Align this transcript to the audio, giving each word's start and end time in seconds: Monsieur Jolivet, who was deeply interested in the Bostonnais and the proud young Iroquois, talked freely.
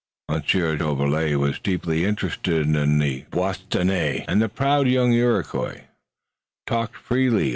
Monsieur 0.31 0.75
Jolivet, 0.77 1.29
who 1.29 1.39
was 1.41 1.59
deeply 1.59 2.05
interested 2.05 2.65
in 2.65 2.97
the 2.97 3.25
Bostonnais 3.29 4.25
and 4.27 4.41
the 4.41 4.49
proud 4.49 4.87
young 4.87 5.13
Iroquois, 5.13 5.81
talked 6.65 6.95
freely. 6.97 7.49